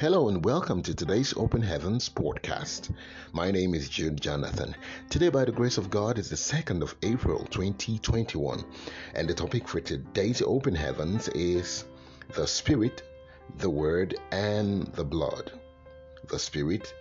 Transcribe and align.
Hello 0.00 0.30
and 0.30 0.42
welcome 0.42 0.82
to 0.84 0.94
today's 0.94 1.34
Open 1.36 1.60
Heavens 1.60 2.08
podcast. 2.08 2.90
My 3.34 3.50
name 3.50 3.74
is 3.74 3.90
Jude 3.90 4.18
Jonathan. 4.18 4.74
Today, 5.10 5.28
by 5.28 5.44
the 5.44 5.52
grace 5.52 5.76
of 5.76 5.90
God, 5.90 6.16
is 6.16 6.30
the 6.30 6.36
2nd 6.36 6.80
of 6.80 6.94
April 7.02 7.44
2021, 7.50 8.64
and 9.14 9.28
the 9.28 9.34
topic 9.34 9.68
for 9.68 9.78
today's 9.78 10.40
Open 10.40 10.74
Heavens 10.74 11.28
is 11.28 11.84
the 12.34 12.46
Spirit, 12.46 13.02
the 13.58 13.68
Word, 13.68 14.16
and 14.32 14.86
the 14.94 15.04
Blood. 15.04 15.52
The 16.28 16.38
Spirit, 16.38 16.94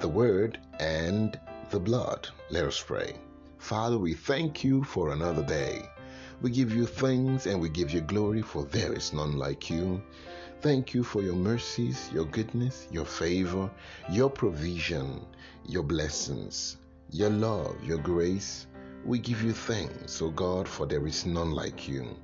the 0.00 0.08
Word, 0.08 0.60
and 0.78 1.40
the 1.70 1.80
Blood. 1.80 2.28
Let 2.50 2.66
us 2.66 2.78
pray. 2.78 3.16
Father, 3.56 3.96
we 3.96 4.12
thank 4.12 4.62
you 4.62 4.84
for 4.84 5.12
another 5.12 5.44
day. 5.44 5.88
We 6.42 6.50
give 6.50 6.74
you 6.74 6.84
thanks 6.84 7.46
and 7.46 7.58
we 7.58 7.70
give 7.70 7.90
you 7.90 8.02
glory, 8.02 8.42
for 8.42 8.64
there 8.64 8.92
is 8.92 9.14
none 9.14 9.38
like 9.38 9.70
you. 9.70 10.02
Thank 10.60 10.94
you 10.94 11.04
for 11.04 11.22
your 11.22 11.34
mercies, 11.34 12.10
your 12.12 12.24
goodness, 12.24 12.88
your 12.90 13.04
favor, 13.04 13.70
your 14.10 14.30
provision, 14.30 15.26
your 15.66 15.82
blessings, 15.82 16.78
your 17.10 17.30
love, 17.30 17.76
your 17.84 17.98
grace. 17.98 18.66
We 19.04 19.18
give 19.18 19.42
you 19.42 19.52
thanks, 19.52 20.22
O 20.22 20.30
God, 20.30 20.66
for 20.66 20.86
there 20.86 21.06
is 21.06 21.26
none 21.26 21.50
like 21.50 21.86
you. 21.86 22.16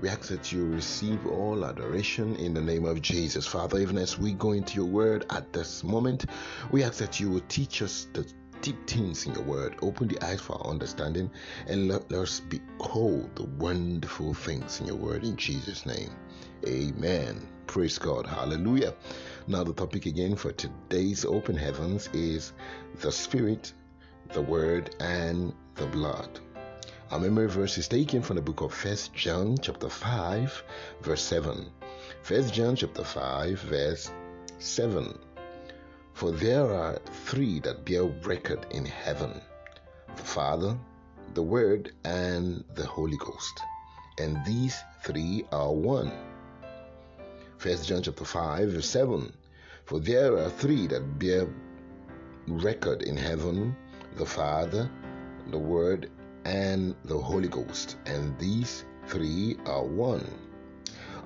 We 0.00 0.08
ask 0.08 0.28
that 0.28 0.52
you 0.52 0.66
receive 0.66 1.26
all 1.26 1.64
adoration 1.64 2.36
in 2.36 2.54
the 2.54 2.60
name 2.60 2.84
of 2.84 3.00
Jesus. 3.02 3.46
Father, 3.46 3.78
even 3.78 3.98
as 3.98 4.18
we 4.18 4.34
go 4.34 4.52
into 4.52 4.76
your 4.76 4.86
word 4.86 5.26
at 5.30 5.52
this 5.52 5.82
moment, 5.82 6.26
we 6.70 6.84
ask 6.84 6.98
that 6.98 7.18
you 7.18 7.30
will 7.30 7.42
teach 7.48 7.82
us 7.82 8.08
the 8.12 8.30
deep 8.60 8.86
things 8.86 9.26
in 9.26 9.34
your 9.34 9.44
word. 9.44 9.76
Open 9.82 10.08
the 10.08 10.22
eyes 10.24 10.40
for 10.40 10.54
our 10.54 10.70
understanding 10.70 11.30
and 11.66 11.88
let, 11.88 12.10
let 12.10 12.22
us 12.22 12.40
behold 12.40 13.34
the 13.36 13.44
wonderful 13.44 14.34
things 14.34 14.80
in 14.80 14.86
your 14.86 14.96
word 14.96 15.24
in 15.24 15.36
Jesus' 15.36 15.86
name. 15.86 16.10
Amen. 16.66 17.53
Praise 17.74 17.98
God. 17.98 18.24
Hallelujah. 18.24 18.94
Now, 19.48 19.64
the 19.64 19.72
topic 19.72 20.06
again 20.06 20.36
for 20.36 20.52
today's 20.52 21.24
open 21.24 21.56
heavens 21.56 22.08
is 22.12 22.52
the 23.00 23.10
Spirit, 23.10 23.72
the 24.32 24.42
Word, 24.42 24.94
and 25.00 25.52
the 25.74 25.86
blood. 25.86 26.38
Our 27.10 27.18
memory 27.18 27.48
verse 27.48 27.76
is 27.76 27.88
taken 27.88 28.22
from 28.22 28.36
the 28.36 28.42
book 28.42 28.60
of 28.60 28.72
First 28.72 29.12
John 29.12 29.58
chapter 29.60 29.88
5, 29.88 30.62
verse 31.00 31.22
7. 31.22 31.66
First 32.22 32.54
John 32.54 32.76
chapter 32.76 33.02
5, 33.02 33.58
verse 33.62 34.08
7. 34.60 35.18
For 36.12 36.30
there 36.30 36.72
are 36.72 37.00
three 37.24 37.58
that 37.58 37.84
bear 37.84 38.04
record 38.04 38.68
in 38.70 38.84
heaven 38.84 39.40
the 40.14 40.22
Father, 40.22 40.78
the 41.34 41.42
Word, 41.42 41.90
and 42.04 42.62
the 42.76 42.86
Holy 42.86 43.16
Ghost. 43.16 43.60
And 44.20 44.44
these 44.46 44.80
three 45.02 45.44
are 45.50 45.72
one. 45.72 46.12
First 47.58 47.88
John 47.88 48.02
chapter 48.02 48.24
5, 48.24 48.70
verse 48.70 48.88
7. 48.88 49.32
For 49.84 50.00
there 50.00 50.36
are 50.36 50.50
three 50.50 50.86
that 50.88 51.18
bear 51.18 51.48
record 52.46 53.02
in 53.02 53.16
heaven 53.16 53.76
the 54.16 54.26
Father, 54.26 54.90
the 55.50 55.58
Word, 55.58 56.10
and 56.44 56.94
the 57.04 57.16
Holy 57.16 57.48
Ghost, 57.48 57.96
and 58.06 58.38
these 58.38 58.84
three 59.06 59.56
are 59.66 59.82
one. 59.82 60.26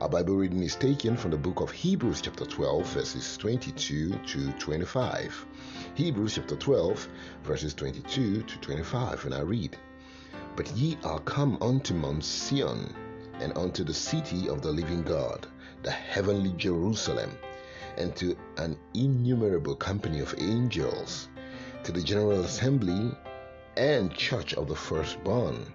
Our 0.00 0.08
Bible 0.08 0.36
reading 0.36 0.62
is 0.62 0.76
taken 0.76 1.16
from 1.16 1.32
the 1.32 1.36
book 1.36 1.60
of 1.60 1.70
Hebrews, 1.72 2.20
chapter 2.20 2.44
12, 2.44 2.86
verses 2.86 3.36
22 3.36 4.10
to 4.12 4.52
25. 4.52 5.46
Hebrews, 5.94 6.34
chapter 6.34 6.56
12, 6.56 7.08
verses 7.42 7.74
22 7.74 8.42
to 8.42 8.58
25, 8.60 9.24
and 9.24 9.34
I 9.34 9.40
read, 9.40 9.76
But 10.54 10.70
ye 10.76 10.96
are 11.02 11.18
come 11.20 11.58
unto 11.60 11.94
Mount 11.94 12.24
Sion, 12.24 12.94
and 13.40 13.56
unto 13.56 13.84
the 13.84 13.94
city 13.94 14.48
of 14.48 14.62
the 14.62 14.72
living 14.72 15.02
God 15.02 15.46
the 15.82 15.90
heavenly 15.90 16.52
Jerusalem, 16.56 17.38
and 17.96 18.14
to 18.16 18.36
an 18.56 18.76
innumerable 18.94 19.76
company 19.76 20.18
of 20.18 20.34
angels, 20.38 21.28
to 21.84 21.92
the 21.92 22.02
general 22.02 22.40
assembly 22.40 23.16
and 23.76 24.12
church 24.12 24.54
of 24.54 24.66
the 24.66 24.74
firstborn, 24.74 25.72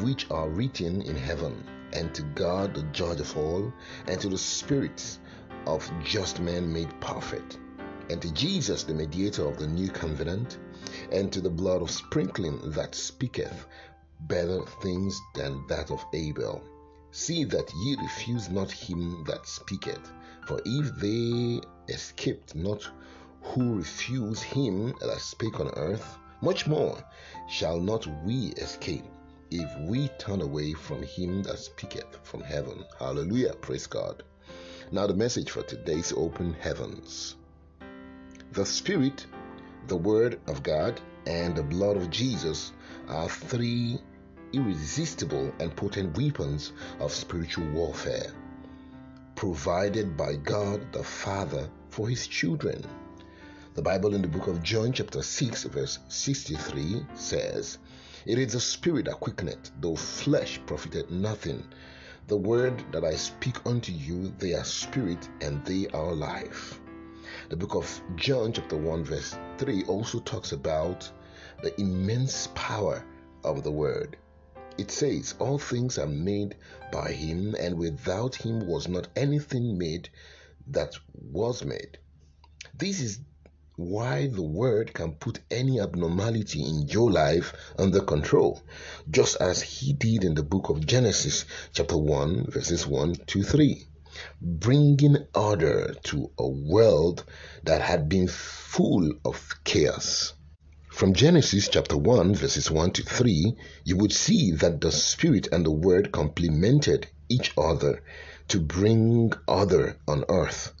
which 0.00 0.28
are 0.30 0.48
written 0.48 1.00
in 1.02 1.14
heaven, 1.14 1.64
and 1.92 2.12
to 2.14 2.22
God 2.34 2.74
the 2.74 2.82
judge 2.92 3.20
of 3.20 3.36
all, 3.36 3.72
and 4.08 4.20
to 4.20 4.28
the 4.28 4.38
spirits 4.38 5.20
of 5.66 5.88
just 6.02 6.40
men 6.40 6.72
made 6.72 7.00
perfect, 7.00 7.58
and 8.08 8.20
to 8.20 8.32
Jesus 8.32 8.82
the 8.82 8.94
mediator 8.94 9.46
of 9.46 9.58
the 9.58 9.66
new 9.68 9.88
covenant, 9.88 10.58
and 11.12 11.32
to 11.32 11.40
the 11.40 11.50
blood 11.50 11.82
of 11.82 11.90
sprinkling 11.90 12.58
that 12.72 12.96
speaketh 12.96 13.66
better 14.22 14.60
things 14.82 15.20
than 15.34 15.64
that 15.68 15.90
of 15.90 16.04
Abel 16.12 16.60
See 17.12 17.44
that 17.44 17.72
ye 17.74 17.96
refuse 17.96 18.48
not 18.50 18.70
him 18.70 19.24
that 19.24 19.46
speaketh. 19.46 20.12
For 20.46 20.60
if 20.64 20.94
they 20.96 21.60
escaped 21.92 22.54
not 22.54 22.88
who 23.42 23.74
refuse 23.76 24.40
him 24.42 24.94
that 25.00 25.20
spake 25.20 25.58
on 25.60 25.70
earth, 25.76 26.18
much 26.40 26.66
more 26.66 27.02
shall 27.48 27.80
not 27.80 28.06
we 28.24 28.48
escape 28.56 29.04
if 29.50 29.68
we 29.80 30.08
turn 30.18 30.40
away 30.40 30.72
from 30.72 31.02
him 31.02 31.42
that 31.42 31.58
speaketh 31.58 32.18
from 32.22 32.42
heaven. 32.42 32.84
Hallelujah. 32.98 33.54
Praise 33.54 33.86
God. 33.86 34.22
Now, 34.92 35.06
the 35.06 35.14
message 35.14 35.50
for 35.50 35.62
today's 35.62 36.12
open 36.16 36.54
heavens. 36.54 37.36
The 38.52 38.66
Spirit, 38.66 39.26
the 39.88 39.96
Word 39.96 40.40
of 40.46 40.62
God, 40.62 41.00
and 41.26 41.54
the 41.54 41.62
blood 41.62 41.96
of 41.96 42.10
Jesus 42.10 42.72
are 43.08 43.28
three 43.28 44.00
irresistible 44.52 45.52
and 45.60 45.74
potent 45.76 46.16
weapons 46.16 46.72
of 46.98 47.12
spiritual 47.12 47.68
warfare 47.70 48.32
provided 49.40 50.18
by 50.18 50.36
God 50.36 50.92
the 50.92 51.02
Father 51.02 51.66
for 51.88 52.06
his 52.06 52.26
children. 52.26 52.84
The 53.72 53.80
Bible 53.80 54.14
in 54.14 54.20
the 54.20 54.28
book 54.28 54.48
of 54.48 54.62
John, 54.62 54.92
chapter 54.92 55.22
6, 55.22 55.64
verse 55.64 55.98
63 56.08 57.06
says, 57.14 57.78
It 58.26 58.38
is 58.38 58.52
the 58.52 58.60
Spirit 58.60 59.06
that 59.06 59.18
quickeneth, 59.18 59.70
though 59.80 59.96
flesh 59.96 60.60
profited 60.66 61.10
nothing. 61.10 61.64
The 62.26 62.36
word 62.36 62.84
that 62.92 63.02
I 63.02 63.14
speak 63.14 63.64
unto 63.64 63.92
you, 63.92 64.34
they 64.38 64.52
are 64.52 64.62
spirit 64.62 65.26
and 65.40 65.64
they 65.64 65.86
are 65.88 66.12
life. 66.12 66.78
The 67.48 67.56
book 67.56 67.74
of 67.74 68.02
John, 68.16 68.52
chapter 68.52 68.76
1, 68.76 69.04
verse 69.04 69.34
3 69.56 69.84
also 69.84 70.20
talks 70.20 70.52
about 70.52 71.10
the 71.62 71.80
immense 71.80 72.48
power 72.54 73.02
of 73.42 73.62
the 73.62 73.72
word. 73.72 74.18
It 74.80 74.90
says, 74.90 75.34
All 75.38 75.58
things 75.58 75.98
are 75.98 76.06
made 76.06 76.56
by 76.90 77.12
him, 77.12 77.54
and 77.54 77.76
without 77.76 78.34
him 78.34 78.66
was 78.66 78.88
not 78.88 79.08
anything 79.14 79.76
made 79.76 80.08
that 80.68 80.94
was 81.12 81.62
made. 81.62 81.98
This 82.78 82.98
is 82.98 83.18
why 83.76 84.28
the 84.28 84.40
word 84.40 84.94
can 84.94 85.12
put 85.16 85.40
any 85.50 85.80
abnormality 85.80 86.62
in 86.62 86.88
your 86.88 87.10
life 87.10 87.52
under 87.78 88.00
control, 88.00 88.62
just 89.10 89.36
as 89.36 89.60
he 89.60 89.92
did 89.92 90.24
in 90.24 90.34
the 90.34 90.42
book 90.42 90.70
of 90.70 90.86
Genesis, 90.86 91.44
chapter 91.74 91.98
1, 91.98 92.46
verses 92.50 92.86
1 92.86 93.16
to 93.26 93.42
3, 93.42 93.86
bringing 94.40 95.26
order 95.34 95.94
to 96.04 96.30
a 96.38 96.48
world 96.48 97.26
that 97.64 97.82
had 97.82 98.08
been 98.08 98.28
full 98.28 99.12
of 99.26 99.62
chaos. 99.64 100.32
From 101.00 101.14
Genesis 101.14 101.66
chapter 101.66 101.96
1, 101.96 102.34
verses 102.34 102.70
1 102.70 102.90
to 102.90 103.02
3, 103.02 103.56
you 103.84 103.96
would 103.96 104.12
see 104.12 104.50
that 104.50 104.82
the 104.82 104.92
Spirit 104.92 105.48
and 105.50 105.64
the 105.64 105.70
Word 105.70 106.12
complemented 106.12 107.08
each 107.30 107.54
other 107.56 108.02
to 108.48 108.60
bring 108.60 109.32
order 109.48 109.96
on 110.06 110.26
earth. 110.28 110.74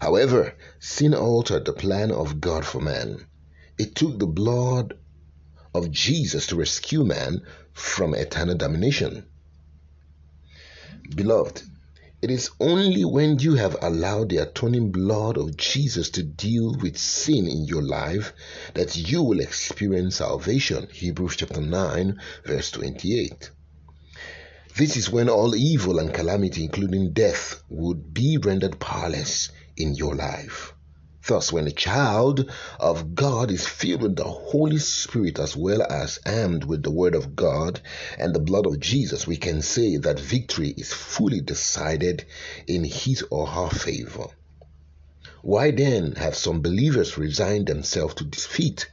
However, 0.00 0.54
sin 0.78 1.14
altered 1.14 1.64
the 1.64 1.72
plan 1.72 2.12
of 2.12 2.40
God 2.40 2.64
for 2.64 2.80
man. 2.80 3.26
It 3.76 3.96
took 3.96 4.20
the 4.20 4.28
blood 4.28 4.96
of 5.74 5.90
Jesus 5.90 6.46
to 6.46 6.54
rescue 6.54 7.02
man 7.02 7.40
from 7.72 8.14
eternal 8.14 8.56
damnation. 8.56 9.26
Beloved, 11.12 11.60
it 12.22 12.30
is 12.30 12.50
only 12.60 13.04
when 13.04 13.38
you 13.38 13.54
have 13.54 13.76
allowed 13.80 14.28
the 14.28 14.36
atoning 14.36 14.92
blood 14.92 15.38
of 15.38 15.56
Jesus 15.56 16.10
to 16.10 16.22
deal 16.22 16.74
with 16.74 16.98
sin 16.98 17.46
in 17.46 17.64
your 17.64 17.82
life 17.82 18.34
that 18.74 18.94
you 18.94 19.22
will 19.22 19.40
experience 19.40 20.16
salvation. 20.16 20.86
Hebrews 20.92 21.36
chapter 21.36 21.62
9, 21.62 22.20
verse 22.44 22.70
28. 22.72 23.50
This 24.76 24.96
is 24.96 25.10
when 25.10 25.30
all 25.30 25.54
evil 25.54 25.98
and 25.98 26.12
calamity, 26.12 26.64
including 26.64 27.12
death, 27.12 27.62
would 27.70 28.12
be 28.12 28.36
rendered 28.36 28.78
powerless 28.78 29.50
in 29.76 29.94
your 29.94 30.14
life. 30.14 30.74
Thus, 31.26 31.52
when 31.52 31.66
a 31.66 31.70
child 31.70 32.50
of 32.78 33.14
God 33.14 33.50
is 33.50 33.66
filled 33.66 34.02
with 34.02 34.16
the 34.16 34.24
Holy 34.24 34.78
Spirit 34.78 35.38
as 35.38 35.54
well 35.54 35.82
as 35.82 36.18
armed 36.24 36.64
with 36.64 36.82
the 36.82 36.90
Word 36.90 37.14
of 37.14 37.36
God 37.36 37.80
and 38.18 38.34
the 38.34 38.40
blood 38.40 38.66
of 38.66 38.80
Jesus, 38.80 39.26
we 39.26 39.36
can 39.36 39.60
say 39.60 39.98
that 39.98 40.18
victory 40.18 40.70
is 40.70 40.92
fully 40.92 41.40
decided 41.40 42.24
in 42.66 42.84
his 42.84 43.22
or 43.30 43.46
her 43.46 43.68
favor. 43.68 44.28
Why 45.42 45.70
then 45.70 46.12
have 46.12 46.34
some 46.34 46.62
believers 46.62 47.18
resigned 47.18 47.66
themselves 47.66 48.14
to 48.14 48.24
defeat? 48.24 48.88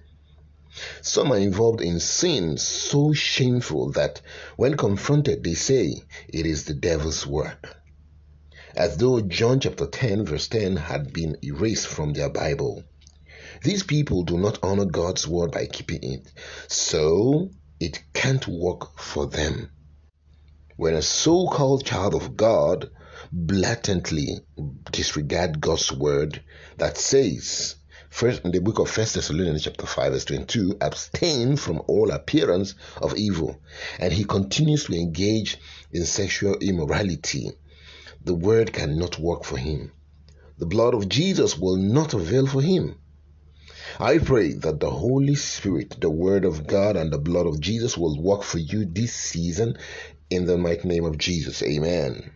Some 1.01 1.31
are 1.31 1.37
involved 1.37 1.81
in 1.81 1.99
sins 1.99 2.61
so 2.61 3.13
shameful 3.13 3.91
that 3.93 4.21
when 4.57 4.77
confronted, 4.77 5.43
they 5.43 5.55
say 5.55 6.03
it 6.27 6.45
is 6.45 6.65
the 6.65 6.73
devil's 6.73 7.25
work. 7.25 7.77
As 8.77 8.97
though 8.97 9.19
John 9.21 9.59
chapter 9.59 9.87
10, 9.87 10.25
verse 10.25 10.47
10 10.49 10.75
had 10.75 11.11
been 11.11 11.35
erased 11.43 11.87
from 11.87 12.13
their 12.13 12.29
Bible. 12.29 12.83
These 13.63 13.81
people 13.81 14.23
do 14.23 14.37
not 14.37 14.59
honor 14.61 14.85
God's 14.85 15.27
word 15.27 15.51
by 15.51 15.65
keeping 15.65 16.03
it, 16.03 16.31
so 16.67 17.49
it 17.79 18.03
can't 18.13 18.47
work 18.47 18.99
for 18.99 19.25
them. 19.25 19.71
When 20.75 20.93
a 20.93 21.01
so 21.01 21.47
called 21.47 21.87
child 21.87 22.13
of 22.13 22.37
God 22.37 22.91
blatantly 23.31 24.41
disregard 24.91 25.59
God's 25.59 25.91
word 25.91 26.43
that 26.77 26.99
says, 26.99 27.75
First 28.11 28.45
in 28.45 28.51
the 28.51 28.61
book 28.61 28.77
of 28.77 28.91
First 28.91 29.15
Thessalonians 29.15 29.63
chapter 29.63 29.87
5 29.87 30.13
verse 30.13 30.25
22, 30.25 30.77
abstain 30.81 31.57
from 31.57 31.81
all 31.87 32.11
appearance 32.11 32.75
of 33.01 33.17
evil. 33.17 33.59
And 33.99 34.13
he 34.13 34.23
continues 34.23 34.85
to 34.85 34.93
engage 34.93 35.57
in 35.91 36.05
sexual 36.05 36.57
immorality. 36.61 37.51
The 38.27 38.33
word 38.33 38.73
cannot 38.73 39.17
work 39.19 39.45
for 39.45 39.55
him. 39.55 39.93
The 40.57 40.65
blood 40.65 40.93
of 40.93 41.07
Jesus 41.07 41.57
will 41.57 41.77
not 41.77 42.13
avail 42.13 42.45
for 42.45 42.61
him. 42.61 42.97
I 44.01 44.17
pray 44.17 44.51
that 44.51 44.81
the 44.81 44.89
Holy 44.89 45.35
Spirit, 45.35 46.01
the 46.01 46.09
Word 46.09 46.43
of 46.43 46.67
God, 46.67 46.97
and 46.97 47.09
the 47.09 47.19
blood 47.19 47.45
of 47.45 47.61
Jesus 47.61 47.97
will 47.97 48.21
work 48.21 48.43
for 48.43 48.57
you 48.57 48.83
this 48.83 49.13
season 49.15 49.77
in 50.29 50.43
the 50.43 50.57
mighty 50.57 50.89
name 50.89 51.05
of 51.05 51.17
Jesus. 51.17 51.63
Amen. 51.63 52.31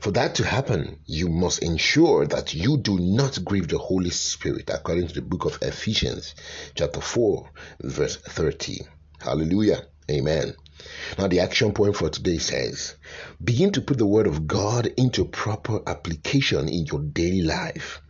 For 0.00 0.12
that 0.12 0.34
to 0.36 0.46
happen, 0.46 1.00
you 1.04 1.28
must 1.28 1.62
ensure 1.62 2.26
that 2.26 2.54
you 2.54 2.78
do 2.78 2.98
not 2.98 3.44
grieve 3.44 3.68
the 3.68 3.76
Holy 3.76 4.08
Spirit, 4.08 4.70
according 4.72 5.08
to 5.08 5.14
the 5.14 5.20
book 5.20 5.44
of 5.44 5.58
Ephesians, 5.60 6.34
chapter 6.74 7.02
4, 7.02 7.50
verse 7.82 8.16
30. 8.16 8.80
Hallelujah. 9.18 9.88
Amen. 10.10 10.54
Now, 11.18 11.26
the 11.26 11.40
action 11.40 11.72
point 11.72 11.96
for 11.96 12.08
today 12.08 12.38
says 12.38 12.94
begin 13.42 13.72
to 13.72 13.80
put 13.80 13.98
the 13.98 14.06
Word 14.06 14.26
of 14.26 14.46
God 14.46 14.86
into 14.96 15.24
proper 15.24 15.80
application 15.86 16.68
in 16.68 16.86
your 16.86 17.00
daily 17.00 17.42
life. 17.42 18.00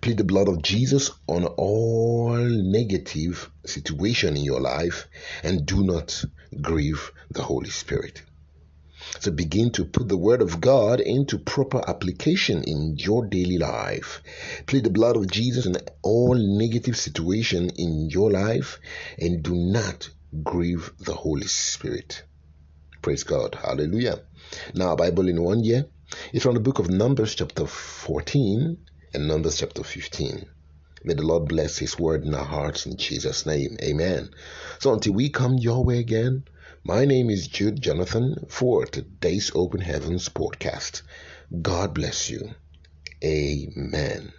Plead 0.00 0.16
the 0.16 0.24
blood 0.24 0.48
of 0.48 0.62
Jesus 0.62 1.10
on 1.26 1.44
all 1.44 2.36
negative 2.36 3.50
situation 3.64 4.36
in 4.36 4.44
your 4.44 4.60
life 4.60 5.08
and 5.42 5.64
do 5.64 5.84
not 5.84 6.24
grieve 6.60 7.12
the 7.30 7.42
Holy 7.42 7.70
Spirit. 7.70 8.22
So 9.20 9.30
begin 9.30 9.70
to 9.72 9.84
put 9.84 10.08
the 10.08 10.16
word 10.16 10.42
of 10.42 10.60
God 10.60 11.00
into 11.00 11.38
proper 11.38 11.82
application 11.88 12.62
in 12.64 12.96
your 12.96 13.26
daily 13.26 13.58
life. 13.58 14.22
Plead 14.66 14.84
the 14.84 14.90
blood 14.90 15.16
of 15.16 15.30
Jesus 15.30 15.66
in 15.66 15.76
all 16.02 16.34
negative 16.34 16.96
situation 16.96 17.70
in 17.70 18.10
your 18.10 18.30
life 18.30 18.80
and 19.18 19.42
do 19.42 19.54
not 19.54 20.10
grieve 20.42 20.92
the 20.98 21.14
Holy 21.14 21.46
Spirit. 21.46 22.24
Praise 23.02 23.24
God. 23.24 23.54
Hallelujah. 23.54 24.20
Now, 24.74 24.96
Bible 24.96 25.28
in 25.28 25.42
one 25.42 25.64
year 25.64 25.86
is 26.32 26.42
from 26.42 26.54
the 26.54 26.60
book 26.60 26.78
of 26.78 26.90
Numbers, 26.90 27.34
chapter 27.34 27.66
14, 27.66 28.76
and 29.14 29.28
Numbers 29.28 29.58
chapter 29.58 29.82
15. 29.82 30.46
May 31.04 31.14
the 31.14 31.22
Lord 31.22 31.48
bless 31.48 31.78
His 31.78 31.98
word 31.98 32.24
in 32.24 32.34
our 32.34 32.44
hearts 32.44 32.86
in 32.86 32.96
Jesus' 32.96 33.46
name. 33.46 33.76
Amen. 33.82 34.30
So 34.80 34.92
until 34.92 35.14
we 35.14 35.30
come 35.30 35.58
your 35.58 35.84
way 35.84 35.98
again, 35.98 36.44
my 36.84 37.04
name 37.04 37.30
is 37.30 37.48
Jude 37.48 37.80
Jonathan 37.80 38.46
for 38.48 38.84
today's 38.84 39.52
Open 39.54 39.80
Heavens 39.80 40.28
podcast. 40.28 41.02
God 41.62 41.94
bless 41.94 42.30
you. 42.30 42.50
Amen. 43.24 44.32